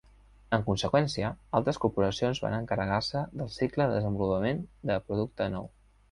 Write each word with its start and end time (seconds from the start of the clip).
En 0.57 0.63
conseqüència, 0.67 1.27
altres 1.59 1.77
corporacions 1.83 2.41
van 2.45 2.55
encarregar-se 2.59 3.21
del 3.41 3.51
cicle 3.57 3.87
de 3.91 3.95
desenvolupament 3.99 4.63
de 4.93 4.97
producte 5.11 5.49
nou. 5.57 5.69